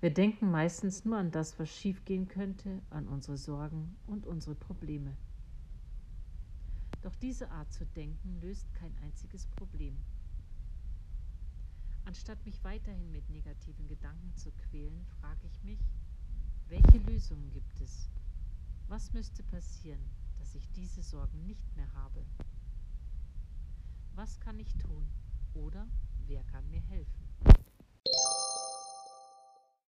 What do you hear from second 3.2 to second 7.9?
Sorgen und unsere Probleme. Doch diese Art zu